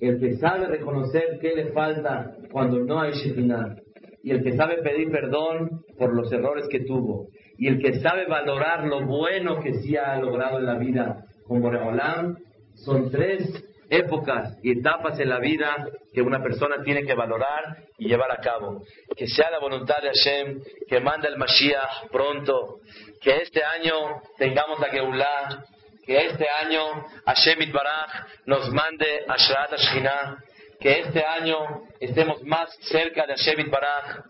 [0.00, 3.76] Que sabe reconocer qué le falta cuando no hay Shekhinah,
[4.24, 8.24] y el que sabe pedir perdón por los errores que tuvo, y el que sabe
[8.24, 12.36] valorar lo bueno que sí ha logrado en la vida con Boreolam,
[12.74, 18.08] son tres épocas y etapas en la vida que una persona tiene que valorar y
[18.08, 18.82] llevar a cabo.
[19.14, 22.78] Que sea la voluntad de Hashem, que manda el Mashiach pronto,
[23.20, 25.64] que este año tengamos la Geulah,
[26.06, 26.82] que este año
[27.26, 30.38] Hashem Itbaraj nos mande Ashrat Ashkinah,
[30.84, 34.20] que este año estemos más cerca de Hashem Itbaraj,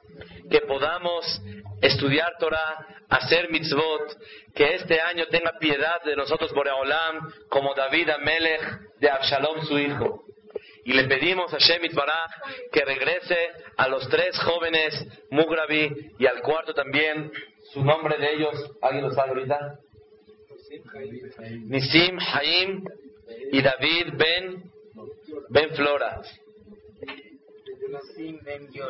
[0.48, 1.42] que podamos
[1.82, 4.16] estudiar Torah, hacer mitzvot,
[4.54, 8.62] que este año tenga piedad de nosotros Boreolam, como David Amelech
[9.00, 10.22] de Absalom su hijo.
[10.84, 12.30] Y le pedimos a Shemit Baraj
[12.70, 14.94] que regrese a los tres jóvenes
[15.30, 17.32] Mugrabi y al cuarto también,
[17.72, 19.80] su nombre de ellos, ¿alguien lo sabe ahorita?
[21.64, 22.84] Nisim Haim
[23.50, 24.70] y David Ben,
[25.50, 26.22] ben Flora.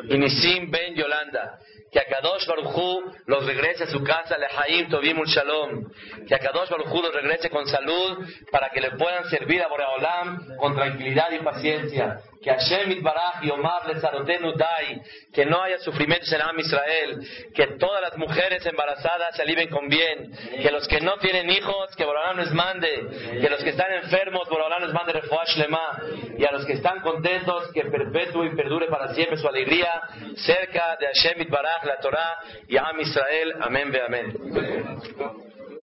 [0.09, 1.59] Y Nisim Ben Yolanda
[1.95, 5.89] que Akadosh Barujú los regrese a su casa, Lehaim Tovimul Shalom,
[6.27, 8.17] que Akadosh Barujú los regrese con salud
[8.51, 13.49] para que le puedan servir a Boreolam con tranquilidad y paciencia, que Hashem Itbaraj y
[13.49, 15.01] Omar le Dai,
[15.33, 17.19] que no haya sufrimientos en Am Israel,
[17.55, 20.31] que todas las mujeres embarazadas se alivien con bien,
[20.61, 24.49] que los que no tienen hijos, que Boreolam les mande, que los que están enfermos,
[24.49, 25.97] Boreolam les mande Refuash Lema,
[26.37, 30.01] y a los que están contentos, que perpetúe y perdure para siempre su alegría
[30.35, 33.53] cerca de Hashem Itbaraj, la Torah y Am Israel.
[33.61, 35.53] Amén ve amén.